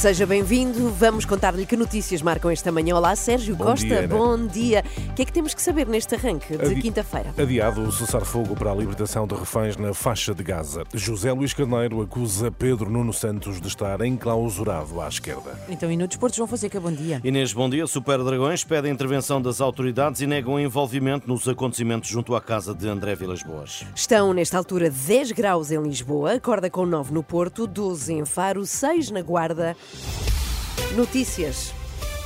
[0.00, 0.88] Seja bem-vindo.
[0.92, 2.96] Vamos contar-lhe que notícias marcam esta manhã.
[2.96, 3.86] Olá, Sérgio Bom Costa.
[3.86, 4.08] dia, Ana.
[4.08, 4.82] Bom dia.
[5.10, 7.34] O que é que temos que saber neste arranque de Adi- quinta-feira?
[7.36, 10.84] Adiado o cessar-fogo para a libertação de reféns na faixa de Gaza.
[10.94, 15.58] José Luís Carneiro acusa Pedro Nuno Santos de estar enclausurado à esquerda.
[15.68, 17.20] Então, e no desporto, João Fonseca, bom dia.
[17.22, 17.86] Inês, bom dia.
[17.86, 22.74] Super Dragões pede a intervenção das autoridades e negam envolvimento nos acontecimentos junto à casa
[22.74, 23.84] de André Vilas Boas.
[23.94, 28.64] Estão, nesta altura, 10 graus em Lisboa, acorda com 9 no Porto, 12 em Faro,
[28.64, 29.76] 6 na Guarda.
[30.96, 31.72] Notícias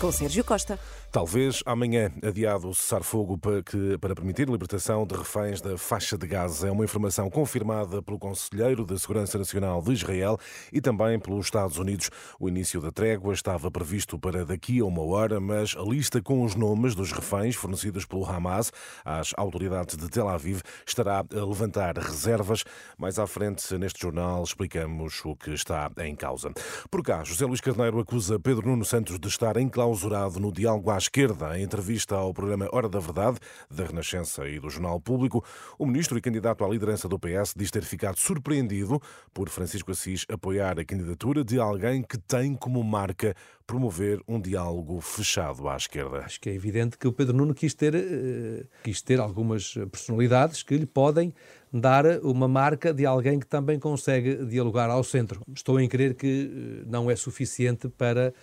[0.00, 0.78] com Sérgio Costa.
[1.12, 3.64] Talvez amanhã adiado o cessar-fogo para,
[4.00, 6.68] para permitir a libertação de reféns da faixa de Gaza.
[6.68, 10.38] É uma informação confirmada pelo Conselheiro da Segurança Nacional de Israel
[10.72, 12.10] e também pelos Estados Unidos.
[12.38, 16.44] O início da trégua estava previsto para daqui a uma hora, mas a lista com
[16.44, 18.70] os nomes dos reféns fornecidos pelo Hamas
[19.04, 22.62] às autoridades de Tel Aviv estará a levantar reservas.
[22.96, 26.52] Mais à frente, neste jornal, explicamos o que está em causa.
[26.88, 31.58] Por cá, José Luís Carneiro acusa Pedro Nuno Santos de estar enclausurado no diálogo esquerda.
[31.58, 35.44] Em entrevista ao programa Hora da Verdade, da Renascença e do Jornal Público,
[35.76, 39.02] o ministro e candidato à liderança do PS diz ter ficado surpreendido
[39.34, 43.34] por Francisco Assis apoiar a candidatura de alguém que tem como marca
[43.66, 46.18] promover um diálogo fechado à esquerda.
[46.18, 50.62] Acho que é evidente que o Pedro Nuno quis ter, eh, quis ter algumas personalidades
[50.62, 51.32] que lhe podem
[51.72, 55.40] dar uma marca de alguém que também consegue dialogar ao centro.
[55.54, 58.34] Estou em crer que eh, não é suficiente para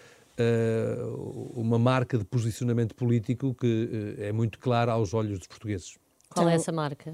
[1.54, 5.98] uma marca de posicionamento político que eh, é muito clara aos olhos dos portugueses.
[6.30, 7.14] Qual é essa marca?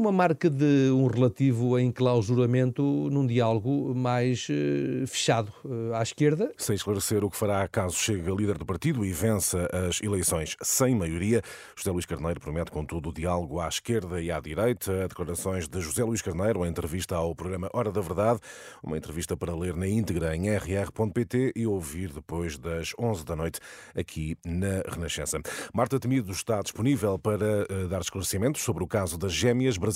[0.00, 6.74] Uma marca de um relativo enclausuramento num diálogo mais eh, fechado eh, à esquerda Sem
[6.74, 10.94] esclarecer o que fará caso chegue a líder do partido e vença as eleições sem
[10.94, 11.42] maioria,
[11.76, 15.06] José Luís Carneiro promete, contudo, o diálogo à esquerda e à direita.
[15.06, 18.40] Declarações de José Luís Carneiro em entrevista ao programa Hora da Verdade,
[18.82, 23.60] uma entrevista para ler na íntegra em rr.pt e ouvir depois das 11 da noite
[23.94, 25.42] aqui na Renascença.
[25.74, 29.89] Marta Temido está disponível para eh, dar esclarecimentos sobre o caso das gêmeas brasileiras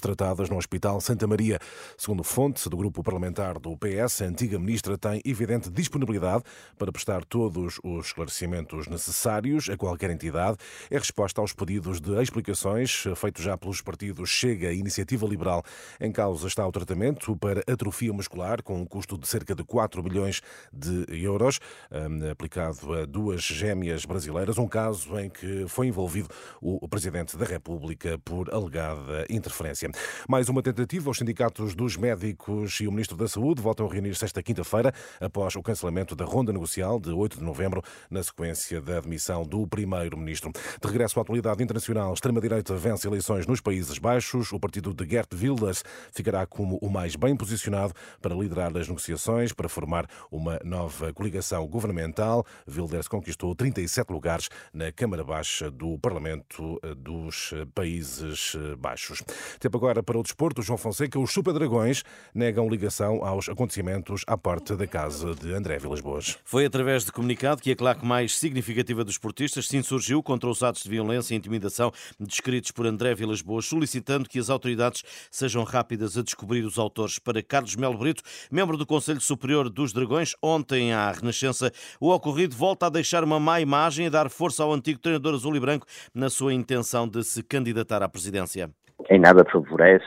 [0.00, 1.58] tratadas no Hospital Santa Maria.
[1.96, 6.44] Segundo fonte do grupo parlamentar do PS, a antiga ministra tem evidente disponibilidade
[6.78, 10.56] para prestar todos os esclarecimentos necessários a qualquer entidade.
[10.90, 15.62] É resposta aos pedidos de explicações feitos já pelos partidos Chega e Iniciativa Liberal.
[16.00, 20.02] Em causa está o tratamento para atrofia muscular, com um custo de cerca de 4
[20.02, 20.40] bilhões
[20.72, 21.58] de euros,
[21.90, 26.28] hum, aplicado a duas gêmeas brasileiras, um caso em que foi envolvido
[26.60, 29.90] o Presidente da República por alegada interferência.
[30.28, 34.24] Mais uma tentativa, os sindicatos dos médicos e o Ministro da Saúde voltam a reunir-se
[34.24, 38.98] esta quinta-feira, após o cancelamento da ronda negocial de 8 de novembro, na sequência da
[38.98, 40.52] admissão do Primeiro-Ministro.
[40.52, 44.52] De regresso à atualidade internacional, extrema-direita vence eleições nos Países Baixos.
[44.52, 49.52] O partido de Gert Wilders ficará como o mais bem posicionado para liderar as negociações
[49.52, 52.44] para formar uma nova coligação governamental.
[52.68, 59.19] Wilders conquistou 37 lugares na Câmara Baixa do Parlamento eh, dos Países Baixos.
[59.58, 60.62] Tempo agora para o desporto.
[60.62, 62.02] João Fonseca, os Super Dragões
[62.34, 66.38] negam ligação aos acontecimentos à porta da casa de André Vilas Boas.
[66.44, 70.62] Foi através de comunicado que a claque mais significativa dos esportistas se insurgiu contra os
[70.62, 75.64] atos de violência e intimidação descritos por André Vilas Boas, solicitando que as autoridades sejam
[75.64, 77.18] rápidas a descobrir os autores.
[77.18, 82.56] Para Carlos Melo Brito, membro do Conselho Superior dos Dragões, ontem à Renascença, o ocorrido
[82.56, 85.86] volta a deixar uma má imagem e dar força ao antigo treinador azul e branco
[86.14, 88.70] na sua intenção de se candidatar à presidência.
[89.10, 90.06] Em nada favorece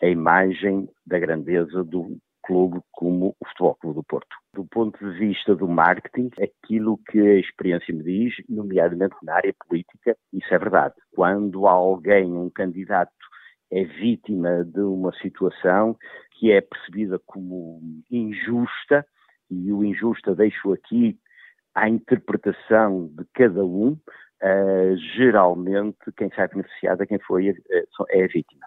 [0.00, 4.36] a imagem da grandeza do clube como o Futebol Clube do Porto.
[4.54, 9.52] Do ponto de vista do marketing, aquilo que a experiência me diz, nomeadamente na área
[9.66, 10.94] política, isso é verdade.
[11.14, 13.12] Quando alguém, um candidato,
[13.72, 15.96] é vítima de uma situação
[16.38, 19.04] que é percebida como injusta,
[19.50, 21.18] e o injusta deixo aqui
[21.74, 23.98] à interpretação de cada um,
[25.16, 28.66] geralmente quem sai beneficiado é quem foi, eh, é a vítima.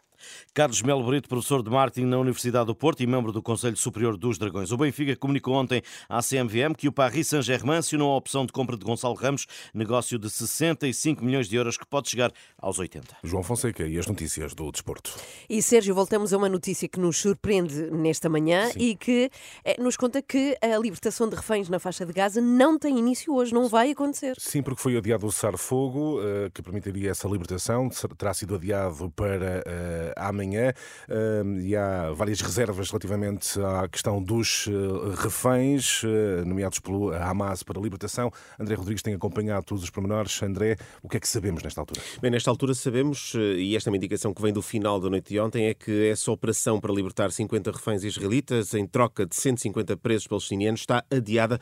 [0.53, 4.17] Carlos Melo Brito, professor de marketing na Universidade do Porto e membro do Conselho Superior
[4.17, 4.71] dos Dragões.
[4.71, 8.77] O Benfica comunicou ontem à CMVM que o Paris Saint-Germain assinou a opção de compra
[8.77, 13.17] de Gonçalo Ramos, negócio de 65 milhões de euros que pode chegar aos 80.
[13.23, 15.13] João Fonseca e as notícias do desporto.
[15.49, 18.79] E Sérgio, voltamos a uma notícia que nos surpreende nesta manhã Sim.
[18.79, 19.29] e que
[19.63, 23.33] eh, nos conta que a libertação de reféns na faixa de Gaza não tem início
[23.33, 24.35] hoje, não vai acontecer.
[24.39, 29.63] Sim, porque foi adiado o cessar-fogo eh, que permitiria essa libertação, terá sido adiado para
[29.65, 30.73] eh, amanhã
[31.09, 37.63] eh, e há várias reservas relativamente à questão dos eh, reféns, eh, nomeados pelo Hamas
[37.63, 38.31] para a libertação.
[38.59, 40.41] André Rodrigues tem acompanhado todos os pormenores.
[40.41, 42.01] André, o que é que sabemos nesta altura?
[42.21, 45.33] Bem, nesta altura sabemos, e esta é uma indicação que vem do final da noite
[45.33, 49.97] de ontem, é que essa operação para libertar 50 reféns israelitas em troca de 150
[49.97, 51.59] presos palestinianos está adiada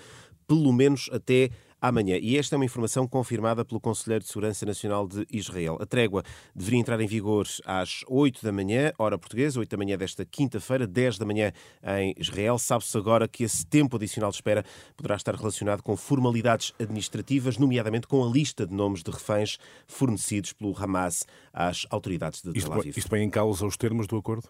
[0.48, 1.50] pelo menos até
[1.87, 2.17] amanhã.
[2.17, 5.77] E esta é uma informação confirmada pelo Conselheiro de Segurança Nacional de Israel.
[5.79, 6.23] A trégua
[6.55, 10.87] deveria entrar em vigor às 8 da manhã, hora portuguesa, 8 da manhã desta quinta-feira,
[10.87, 11.51] 10 da manhã
[11.99, 12.57] em Israel.
[12.57, 14.65] Sabe-se agora que esse tempo adicional de espera
[14.97, 19.57] poderá estar relacionado com formalidades administrativas, nomeadamente com a lista de nomes de reféns
[19.88, 22.97] fornecidos pelo Hamas às autoridades de Tel Aviv.
[22.97, 24.47] isto põe em causa os termos do acordo?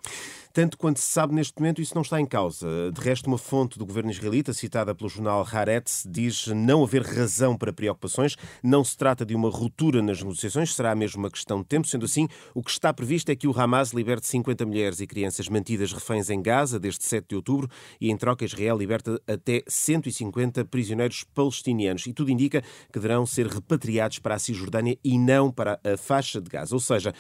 [0.54, 2.68] Tanto quanto se sabe neste momento, isso não está em causa.
[2.94, 7.25] De resto, uma fonte do governo israelita, citada pelo jornal Haaretz, diz não haver razão
[7.58, 8.36] para preocupações.
[8.64, 11.88] Não se trata de uma ruptura nas negociações, será mesmo uma questão de tempo.
[11.88, 15.48] Sendo assim, o que está previsto é que o Hamas liberte 50 mulheres e crianças
[15.50, 17.70] mantidas reféns em Gaza desde 7 de outubro
[18.00, 22.06] e, em troca, Israel liberta até 150 prisioneiros palestinianos.
[22.08, 26.42] E tudo indica que deverão ser repatriados para a Cisjordânia e não para a faixa
[26.42, 26.76] de Gaza.
[26.76, 27.14] Ou seja,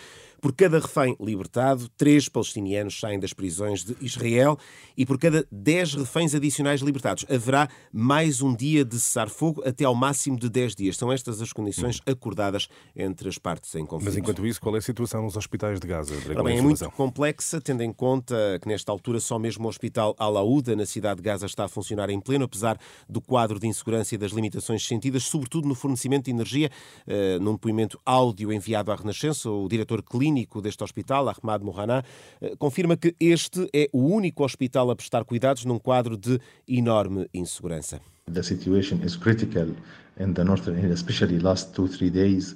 [0.45, 4.59] por cada refém libertado, três palestinianos saem das prisões de Israel
[4.95, 9.95] e por cada dez reféns adicionais libertados haverá mais um dia de cessar-fogo até ao
[9.95, 10.97] máximo de dez dias.
[10.97, 14.05] São estas as condições acordadas entre as partes em conflito.
[14.05, 16.13] Mas enquanto isso, qual é a situação nos hospitais de Gaza?
[16.13, 16.35] André?
[16.35, 19.67] Qual é bem, é muito complexa, tendo em conta que nesta altura só mesmo o
[19.67, 22.77] Hospital Alaúda, na cidade de Gaza, está a funcionar em pleno, apesar
[23.09, 26.69] do quadro de insegurança e das limitações sentidas, sobretudo no fornecimento de energia.
[27.07, 32.03] Eh, num depoimento áudio enviado à Renascença, o diretor clínico deste hospital, Ahmad Mohana,
[32.41, 37.27] eh, confirma que este é o único hospital a prestar cuidados num quadro de enorme
[37.33, 38.01] insegurança.
[38.31, 39.67] The situation is critical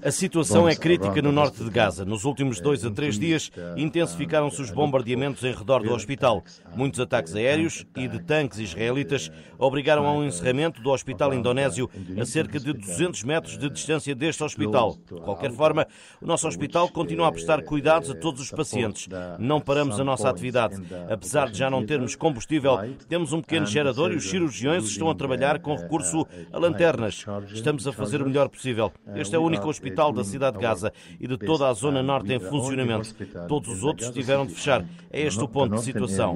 [0.01, 1.69] A situação é crítica no norte de.
[1.69, 2.05] Gaza.
[2.05, 6.41] Nos últimos dois a três dias, intensificaram-se os bombardeamentos em redor do hospital.
[6.73, 11.89] Muitos ataques aéreos e de tanques israelitas obrigaram a um encerramento do hospital indonésio
[12.19, 14.97] a cerca de 200 metros de distância deste hospital.
[15.05, 15.85] De qualquer forma,
[16.21, 19.09] o nosso hospital continua a prestar cuidados a todos os pacientes.
[19.37, 20.81] Não paramos a nossa atividade.
[21.09, 22.77] Apesar de já não termos combustível,
[23.09, 27.25] temos um pequeno gerador e os cirurgiões estão a trabalhar com recurso a lanternas.
[27.53, 28.91] Estamos a fazer o melhor possível.
[29.15, 32.31] Este é o único hospital da cidade de Gaza e de toda a zona norte
[32.33, 33.13] em funcionamento.
[33.47, 34.85] Todos os outros tiveram de fechar.
[35.11, 36.35] É este o ponto de situação.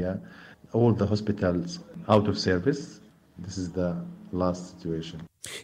[0.74, 3.02] All the hospitals out of service.
[3.42, 3.92] This is the.
[3.92, 4.23] É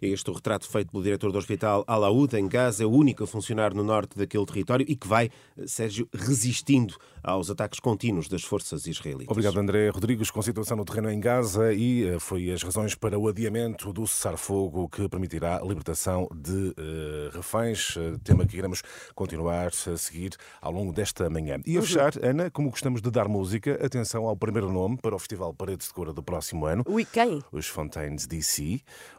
[0.02, 3.28] este o retrato feito pelo diretor do Hospital Alaúd, em Gaza, é o único a
[3.28, 5.30] funcionar no norte daquele território e que vai,
[5.66, 9.32] Sérgio, resistindo aos ataques contínuos das forças israelitas.
[9.32, 13.18] Obrigado, André Rodrigues, com situação no terreno em Gaza e eh, foi as razões para
[13.18, 18.82] o adiamento do cessar-fogo que permitirá a libertação de eh, reféns, eh, tema que iremos
[19.16, 20.32] continuar a seguir
[20.62, 21.60] ao longo desta manhã.
[21.66, 25.20] E a fechar, Ana, como gostamos de dar música, atenção ao primeiro nome para o
[25.20, 26.84] Festival Paredes de Cora do próximo ano.
[26.88, 27.42] Ui, quem?
[27.52, 28.59] Os Fontaines DC,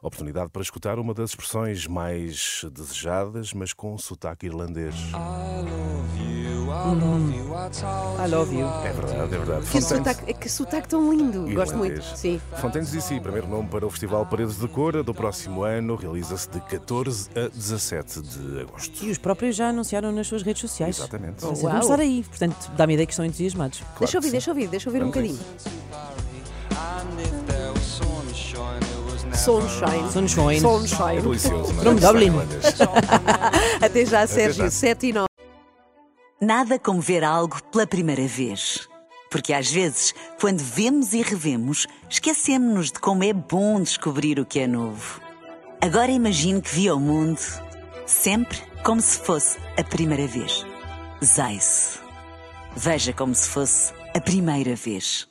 [0.02, 4.94] oportunidade para escutar uma das expressões mais desejadas, mas com sotaque irlandês.
[8.20, 8.66] I love you.
[8.66, 9.60] É verdade, é verdade.
[9.66, 11.52] Que Fontaines- sotaque, que sotaque tão lindo.
[11.54, 11.94] Gosto muito.
[11.94, 12.18] Irlandês.
[12.18, 12.40] Sim.
[12.60, 16.60] Fontaines DC, primeiro nome para o Festival Paredes de Cora do próximo ano, realiza-se de
[16.60, 19.04] 14 a 17 de agosto.
[19.04, 20.98] E os próprios já anunciaram nas suas redes sociais.
[20.98, 21.40] Exatamente.
[21.40, 22.24] Vamos estar aí.
[22.28, 23.82] Portanto, dá-me a ideia que estão entusiasmados.
[23.98, 26.29] deixa eu ouvir, deixa eu ouvir, deixa eu ouvir um Vamos bocadinho.
[29.34, 30.12] Sunshine.
[30.12, 30.56] Sunshine.
[30.56, 31.22] É Sunshine.
[31.22, 31.84] delicioso, não é?
[31.84, 32.32] From Dublin.
[33.80, 34.64] Até já, Sérgio.
[34.64, 34.70] já.
[34.70, 35.26] 7 e 9.
[36.40, 38.88] Nada como ver algo pela primeira vez.
[39.30, 44.58] Porque às vezes, quando vemos e revemos, esquecemos-nos de como é bom descobrir o que
[44.60, 45.20] é novo.
[45.80, 47.40] Agora imagine que viu o mundo
[48.06, 50.66] sempre como se fosse a primeira vez.
[51.24, 52.00] Zais.
[52.76, 55.29] Veja como se fosse a primeira vez.